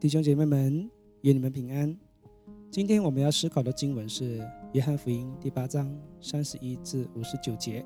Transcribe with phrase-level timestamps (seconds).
[0.00, 0.88] 弟兄姐妹们，
[1.22, 1.96] 愿你们平安。
[2.70, 4.38] 今天我们要思考的经文是
[4.72, 7.84] 《约翰福音》第八章三十一至五十九节。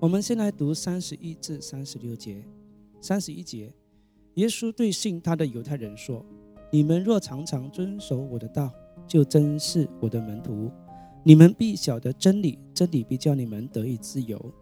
[0.00, 2.44] 我们先来读三十一至三十六节。
[3.00, 3.72] 三十一节，
[4.34, 6.26] 耶稣对信他的犹太人说
[6.72, 8.72] ：“你们若常常遵守我的道，
[9.06, 10.68] 就真是我的门徒。
[11.22, 14.52] 你们必晓得真理，真理必叫你们得以自由。”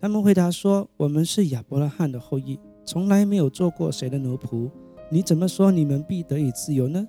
[0.00, 4.70] 他们回答说：“我们是亚伯拉罕的后裔，从来没有做过谁的奴仆。”
[5.10, 7.06] 你怎么说你们必得以自由呢？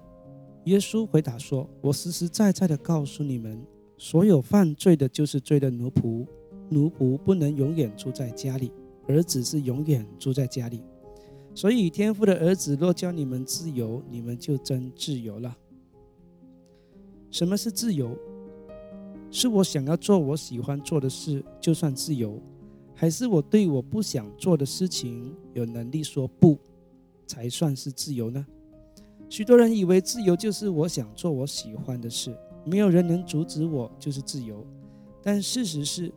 [0.65, 3.63] 耶稣回答说：“我实实在在的告诉你们，
[3.97, 6.25] 所有犯罪的，就是罪的奴仆。
[6.69, 8.71] 奴仆不能永远住在家里，
[9.07, 10.83] 儿子是永远住在家里。
[11.53, 15.55] 所以天父的儿子若叫你们自由，你们就真自由了。
[17.31, 18.17] 什么是自由？
[19.31, 22.41] 是我想要做我喜欢做的事，就算自由；
[22.93, 26.57] 还是我对我不想做的事情有能力说不？”
[27.25, 28.45] 才算是自由呢？
[29.29, 34.65] 许多人以为自由就是我想做我喜欢的事，没有人能阻止我，就是自由。
[35.21, 36.13] 但事实是，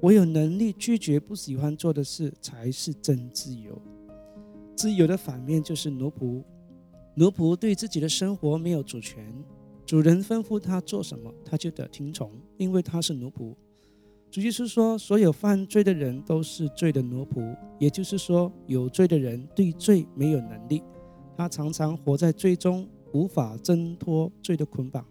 [0.00, 3.80] 我有能力拒绝不喜欢做的事，才是真自由。
[4.76, 6.42] 自由的反面就是奴仆，
[7.14, 9.34] 奴仆对自己的生活没有主权，
[9.84, 13.54] 主人吩咐他做什么，他就得听从，因为他是奴仆。
[14.32, 20.82] 主耶稣说：“所有犯罪的人都是罪的奴仆，也就是说，有罪的人对罪没有能力，
[21.36, 25.04] 他常常活在罪中，无法挣脱罪的捆绑。”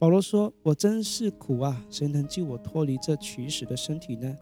[0.00, 1.84] 保罗说：“我真是苦啊！
[1.90, 4.34] 谁能救我脱离这取死的身体呢？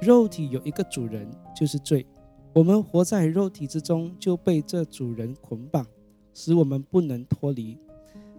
[0.00, 2.04] 肉体有一个主人，就是罪。
[2.52, 5.86] 我们活在肉体之中，就被这主人捆绑，
[6.34, 7.78] 使我们不能脱离。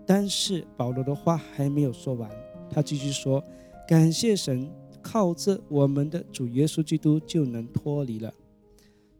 [0.05, 2.30] 但是保罗的话还没有说完，
[2.70, 3.42] 他继续说
[3.92, 4.72] ：‘感谢神。’”
[5.03, 8.31] 靠着我们的主耶稣基督就能脱离了。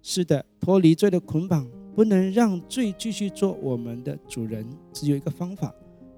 [0.03, 4.63] 是的，脱离罪的捆绑，不能让罪继续做我们的主人，
[4.94, 5.73] 只有一个方法，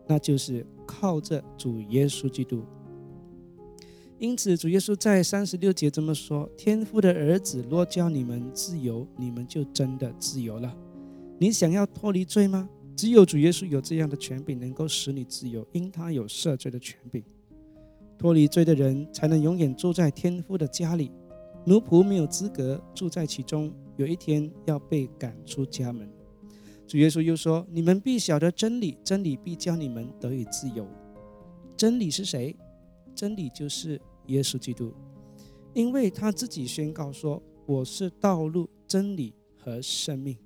[0.06, 2.62] 那就是靠着主耶稣基督。
[4.20, 10.78] 因此，主耶稣在三十六节这么说：“天父的儿子若叫你们自由，你们就真的自由了。”
[11.40, 12.68] 你想要脱离罪吗？
[12.98, 17.24] 只有主耶稣有这样的权柄，能够使你自由，因他有赦罪的权柄。
[18.24, 21.12] 脱离罪的人才能永远住在天父的家里，
[21.66, 26.10] 奴仆没有资格住在其中，有一天要被赶出家门。
[26.88, 30.88] 主耶稣又说：“你们必晓得真理，真理必将你们得以自由。”
[31.76, 32.56] 真理是谁？
[33.14, 34.94] 真理就是耶稣基督，
[35.74, 40.38] 因为他自己宣告说：“我是道路、真理和生命。”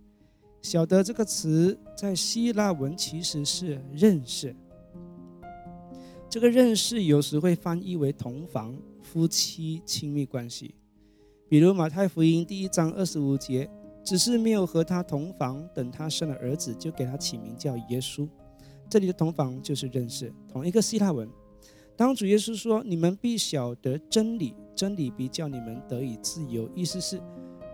[0.63, 4.55] 晓得这个词在希腊文其实是认识。
[6.29, 10.75] 这个认识有时会翻译为同房、夫妻亲密关系，
[11.47, 13.69] 比如马太福音第一章二十五节，
[14.03, 18.27] 只是没有和他同房，等他生了儿子，就给他起名叫耶稣。
[18.89, 21.29] 这里的同房就是认识，同一个希腊文。
[21.95, 27.21] 当主耶稣说：“你们必晓得真理，真理必叫你们得以自由。”意思是，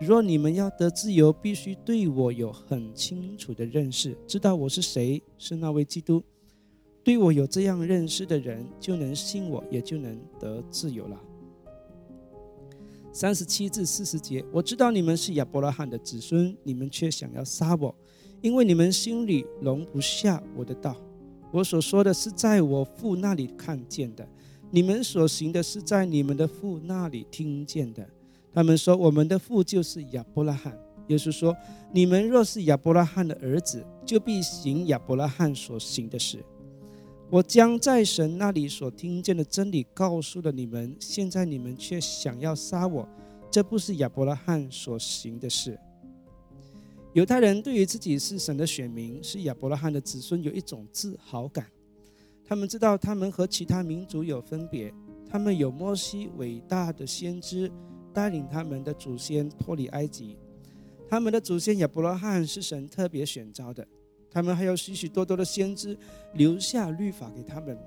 [0.00, 6.22] 若你们要得自由，必须对我有很清楚的认识，知道我是谁，是那位基督。
[7.04, 11.20] 对我有这样认识的人，就能信我，也就能得自由了。
[13.12, 17.94] 三十七至四十节，我知道你们是亚伯拉罕的子孙，你们却想要杀我，
[18.40, 20.96] 因为你们心里容不下我的道。
[21.52, 24.26] 我所说的是在我父那里看见的，
[24.70, 28.08] 你们所行的是在你们的父那里听见的。
[28.52, 30.76] 他们说，我们的父就是亚伯拉罕。
[31.08, 31.54] 耶稣说，
[31.92, 36.42] 你们若是亚伯拉罕的儿子，就必行亚伯拉罕所行的事。
[37.34, 43.08] 我将在神那里所听见的真理告诉了你们，现在你们却想要杀我，
[43.50, 45.76] 这不是亚伯拉罕所行的事。
[47.12, 51.66] 犹太人对于自己是神的选民，是亚伯拉罕的子孙，有一种自豪感。
[52.44, 54.94] 他们知道他们和其他民族有分别，
[55.28, 57.68] 他们有摩西伟大的先知
[58.12, 60.38] 带领他们的祖先脱离埃及，
[61.08, 63.84] 他们的祖先亚伯拉罕是神特别选召的。
[64.34, 65.96] 他们还有许许多多的先知
[66.32, 67.78] 留下律法给他们，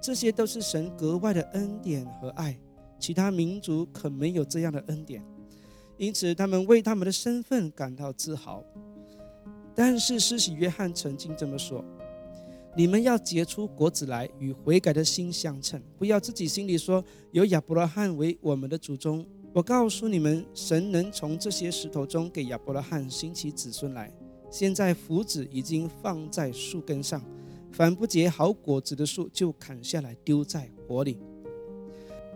[0.00, 2.58] 这些都是神格外的恩典和爱，
[2.98, 5.22] 其他民族可没有这样的恩典，
[5.98, 8.64] 因此他们为他们的身份感到自豪。
[9.74, 11.84] 但是施洗约翰曾经这么说
[12.74, 19.24] ：“你们要结出果子来，与悔改的心相称，不要自己心里说有亚伯拉罕为我们的祖宗。
[19.52, 24.10] 我告诉你们，神能从这些石头中给亚伯拉罕兴起子孙来。”
[24.50, 27.22] 现在斧子已经放在树根上，
[27.70, 31.18] 凡不结好果子的树就砍下来丢在火里。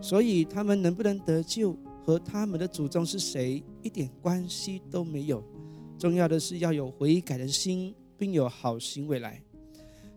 [0.01, 5.43] 所以他们能不能得救和他们的祖宗是谁一点关系都没有。
[5.97, 9.41] 重要的是要有悔改的心，并有好行为来。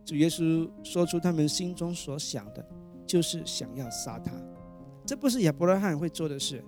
[0.05, 2.67] 主耶稣说出他们心中所想的，
[3.07, 4.33] 就是想要杀他。
[5.07, 6.63] 这不是亚伯拉罕会做的事，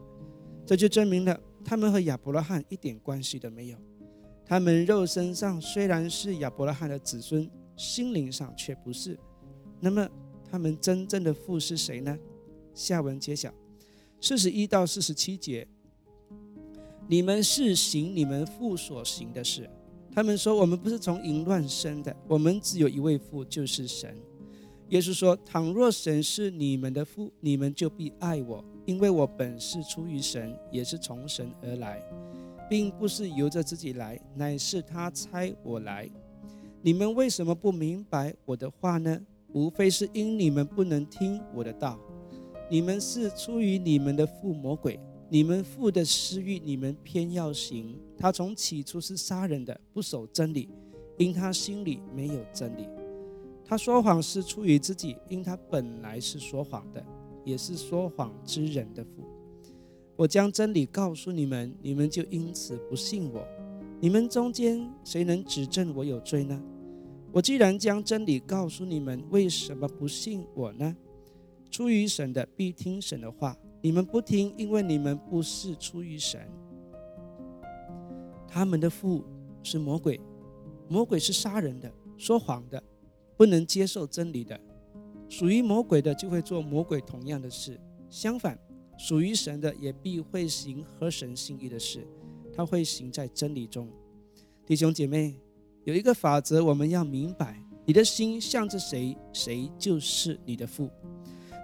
[0.64, 3.78] 这就证明了他们和亚伯拉罕一点关系都没有。
[4.50, 9.16] 他们肉身上虽然是亚伯拉罕的子孙，心灵上却不是。
[9.78, 10.08] 那么，
[10.50, 12.18] 他们真正的父是谁呢？
[12.74, 13.54] 下文揭晓。
[14.20, 15.68] 四十一到四十七节，
[17.06, 19.70] 你们是行你们父所行的事。
[20.12, 24.12] 他们说：“我们不是从淫乱生的，我们只有一位父，就是神。”
[24.90, 32.02] 耶稣说：“倘若神是你们的父，你们就必爱我，因为我本是出于神，也是从神而来，
[32.70, 36.08] 并不是由着自己来，乃是他差我来。
[36.80, 39.20] 你们为什么不明白我的话呢？
[39.52, 41.98] 无非是因你们不能听我的道。
[42.70, 47.98] 你们是出于你们的父魔鬼，你们父的私欲，你们偏要行。
[48.16, 50.68] 他从起初是杀人的，不守真理，
[51.18, 52.86] 因他心里没有真理。”
[53.66, 57.04] 他说谎是出于自己，因他本来是说谎的，
[57.44, 59.24] 也是说谎之人的父。
[60.20, 63.42] 我将真理告诉你们，你们就因此不信我。
[64.00, 66.62] 你们中间谁能指证我有罪呢？
[67.32, 70.94] 我既然将真理告诉你们，为什么不信我呢？
[71.70, 76.38] 出于神的必听神的话，你们不听，因为你们不是出于神。
[78.46, 79.24] 他们的父
[79.62, 80.20] 是魔鬼，
[80.86, 82.82] 魔鬼是杀人的，说谎的。
[83.38, 84.60] 不能接受真理的，
[85.30, 87.72] 属于魔鬼的就会做魔鬼同样的事；
[88.10, 88.58] 相反，
[89.00, 92.06] 属于神的也必会行合神心意的事，
[92.54, 93.88] 他会行在真理中。
[94.66, 95.34] 弟兄姐妹，
[95.84, 100.90] 有一个法则我们要明白：你的心向着谁，谁就是你的父。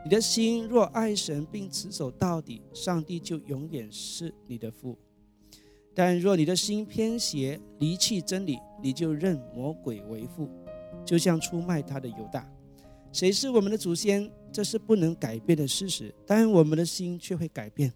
[0.02, 4.96] 你的心若爱神并持守到底，上帝就永远是你的父；
[5.94, 10.48] 但若你的心偏邪，离弃真理，你就认魔鬼为父。
[11.04, 12.50] 就像出卖他的犹大，
[13.12, 14.32] 谁是我们的祖先？
[14.56, 16.10] 这是不能改变的事实。
[16.26, 17.92] 但我们的心却会改变。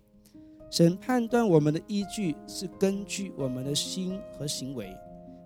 [0.70, 4.94] 神判断我们的依据是根据我们的心和行为，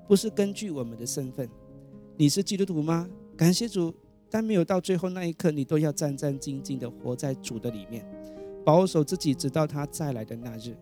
[0.08, 1.48] 不是根据我们的身份。
[2.16, 3.08] 你是基督徒吗？
[3.36, 3.94] 感谢主，
[4.28, 8.04] 但没有到最后那一刻，你都要战战兢兢地活在主的里面，
[8.64, 10.76] 保守自己，直到他再来的那日。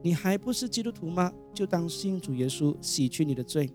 [0.00, 1.30] 你还不是基督徒吗？
[1.52, 3.70] 就当信主耶稣，洗去你的罪，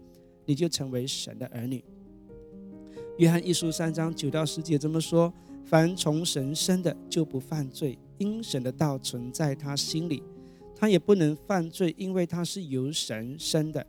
[0.48, 1.84] 你就成为神的儿女。
[3.20, 5.32] 约翰一书三章九到十节这么说：
[5.64, 10.22] 凡从神生的，就不犯罪，因神的道存在他心里，
[10.76, 13.86] 他也不能犯罪，因为他是由神生的。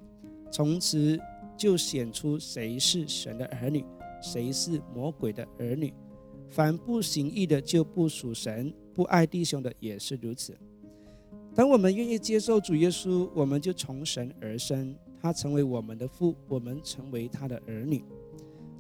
[0.50, 1.18] 从此
[1.56, 3.84] 就显出谁是神的儿女，
[4.22, 5.92] 谁是魔鬼的儿女。
[6.48, 10.56] 凡不行义的，就不属神；不爱弟兄的，也是如此。
[11.54, 18.04] 当我们愿意接受主耶稣，我们就从神而生，他成为我们的父，我们成为他的儿女。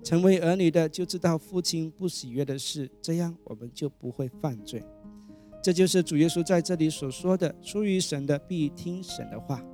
[0.02, 4.82] 成为儿女的就知道父亲不喜悦的事，这样我们就不会犯罪。
[5.62, 9.64] 这就是主耶稣在这里所说的：出于神的必听神的话。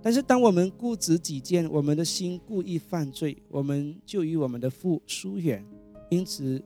[0.00, 5.66] 但是当我们固执己见，我们的心故意犯罪，我们就与我们的父疏远。
[6.10, 6.62] 因此，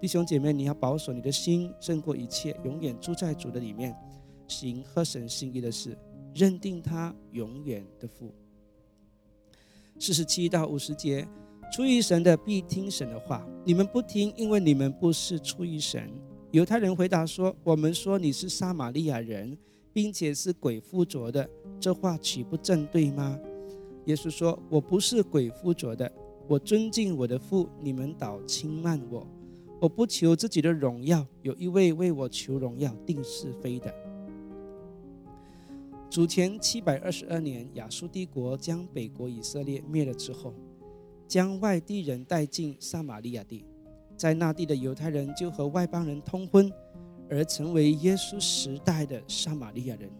[0.00, 3.92] 弟兄姐妹，你要保守你的心胜过一切，永远住在主的里面，
[4.46, 5.98] 行合神心意的事，
[6.32, 8.32] 认定他永远的父。
[9.98, 11.26] 四十七到五十节。
[11.72, 16.10] 出于神的必听神的话，你们不听，因为你们不是出于神。
[16.52, 19.58] 犹太人回答说：“我们说你是撒玛利亚人，
[19.92, 21.46] 并且是鬼附着的，
[21.78, 23.38] 这话岂不正对吗？”
[24.06, 26.10] 耶稣说：“我不是鬼附着的，
[26.48, 29.26] 我尊敬我的父，你们倒轻慢我。
[29.80, 33.92] 我不求自己的荣耀，有一位为我求荣耀、定是非的。”
[36.08, 40.54] 主前七百二十二年，亚述帝国将北国以色列灭了之后。
[41.26, 43.64] 将外地人带进撒玛利亚地，
[44.16, 46.72] 在那地的犹太人就和外邦人通婚，
[47.28, 50.10] 而成为耶稣时代的撒玛利亚人。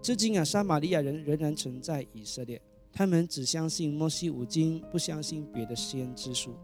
[0.00, 2.60] 至今啊，撒玛利亚人仍然存在以色列，
[2.92, 6.54] 他们只相信摩西五经，不相信别的先知书。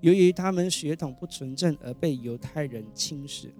[0.00, 3.52] 由于他们血统不纯正，而被犹太人轻视。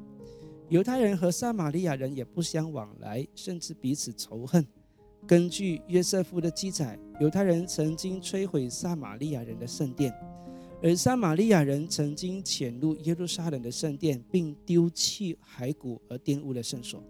[0.69, 4.67] 犹太人和撒玛利亚人也不相往来，甚至彼此仇恨。
[5.27, 10.15] 根据约瑟夫的记载，犹太人曾经摧毁撒玛利亚人的圣殿，
[10.81, 17.03] 而撒玛利亚人曾经潜入耶路撒冷的圣殿，并丢弃骸骨而玷污了圣所。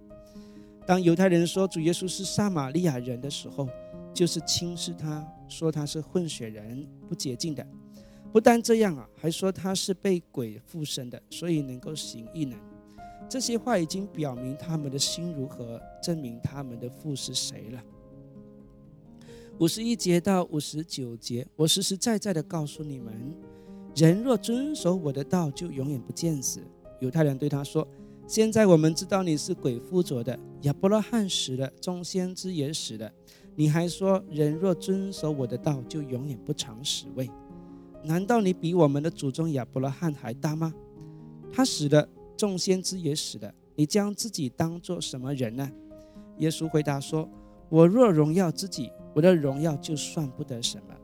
[0.86, 3.68] 当犹太人说主耶稣是撒玛利亚人的时候，
[4.14, 7.66] 就是轻视他，说他是混血人，不洁净的。
[8.32, 12.58] 不但这样啊，还说他是被鬼附身的，所以能够行异能。
[13.28, 17.82] 这些话已经表明他们的心如何，证明他们的父是谁了。
[19.58, 23.34] 五十一节到五十九节，我实实在在的告诉你们：
[23.94, 26.60] 人若遵守我的道，就永远不见死。
[27.00, 27.86] 犹太人对他说
[28.28, 33.10] ：“现在我们知道你是鬼附着的，亚伯拉罕死了，众先知也死了，
[33.54, 37.30] 你还说人若遵守我的道，就永远不尝死味？
[38.04, 40.70] 难道你比我们的祖宗亚伯拉罕还大吗？
[41.50, 45.66] 他死了，众先知也死了，你将自己当做什么人呢？”
[46.40, 47.26] 耶稣回答说
[47.70, 50.94] ：“我若荣耀自己。”我的荣耀就算不得什么，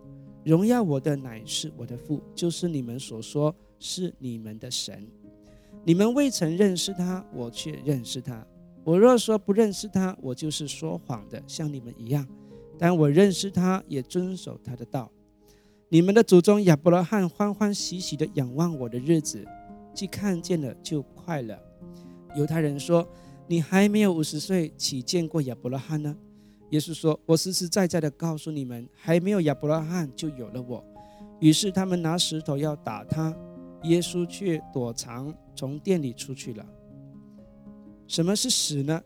[0.45, 5.09] 荣耀我的乃是我的父，就是你们所说是你们的神。
[5.83, 8.47] 你们未曾认识他，我却认识他。
[8.85, 12.29] 我若说不认识他，我就是说谎的，像你们一样。
[12.79, 15.11] 但我认识他，也遵守他的道。
[15.89, 19.43] 你们的祖宗亚伯拉罕欢欢喜喜的仰望我的日子，
[19.95, 21.59] 既看见了就快乐。
[22.37, 23.09] 犹太人说
[23.49, 26.15] ：“你还没有五十岁，岂见过亚伯拉罕呢？”
[26.73, 30.83] 耶稣说：“我实实在在的告诉你们，还没有亚伯拉罕就有了我。”
[31.39, 33.35] 于是他们拿石头要打他，
[33.83, 36.67] 耶稣却躲藏，从店里出去了。
[38.09, 39.03] 什么是死呢？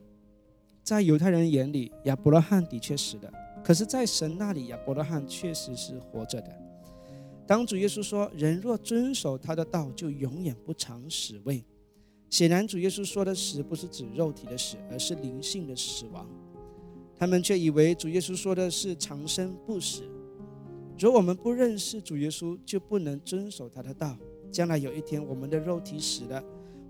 [0.84, 3.28] 在犹太人眼里，亚伯拉罕的确死了；
[3.64, 6.50] 可是，在神那里，亚伯拉罕确实是活着的。
[7.48, 11.64] 当主耶稣说：“人若遵守他的道，就永远不尝死味。”
[12.30, 16.28] 显然，主耶稣说的死不是指肉体的死，而是灵性的死亡。
[17.18, 20.02] 他们却以为主耶稣说的是长生不死。
[20.98, 24.16] 如果我们不认识主耶稣，就不能遵守他的道。
[24.50, 26.42] 将来有一天，我们的肉体死了，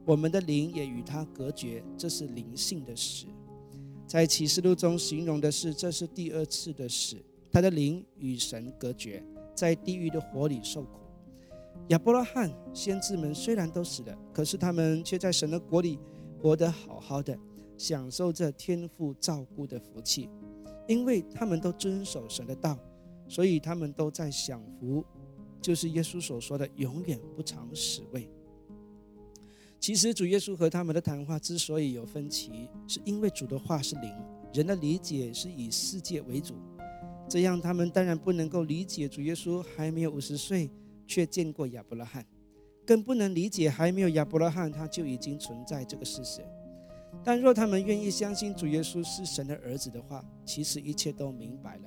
[0.05, 3.27] 我们的灵也与他隔绝，这是灵性的死。
[4.07, 7.17] 在启示录中形容的是，这是第二次的死，
[7.51, 9.21] 他的灵与神隔绝，
[9.55, 11.01] 在地狱的火里受苦。
[11.89, 15.99] 亚伯拉罕先知们虽然都死了，可是他们却在神的国里
[16.41, 17.37] 活得好好的。
[17.77, 20.29] 享受着天父照顾的福气，
[20.89, 22.79] 因为他们都遵守神的道，
[23.29, 25.05] 所以他们都在享福，
[25.61, 28.29] 就是耶稣所说的永远不尝死味。
[29.79, 34.11] 其实主耶稣和他们的谈话之所以有分歧，是因为主的话是灵，
[34.53, 36.55] 人的理解是以世界为主，
[37.29, 40.71] 这样他们当然不能够理解主耶稣还没有五十岁
[41.07, 42.25] 却见过亚伯拉罕，
[42.87, 46.41] 更不能理解还没有亚伯拉罕他就已经存在这个事实。
[47.25, 51.83] 但若他们愿意相信主耶稣是神的儿子的话，其实一切都明白了。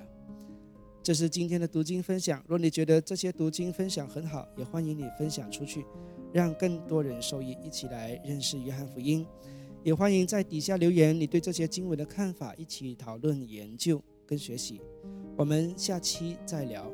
[1.02, 2.44] 这是今天的读经分享。
[2.48, 5.86] 若你觉得这些读经分享很好，也欢迎你分享出去，
[6.34, 9.26] 让更多人受益，一起来认识约翰福音。
[9.82, 14.82] 也欢迎在底下留言你对这些经文的看法，一起讨论、研究跟学习。
[15.38, 16.92] 我们下期再聊。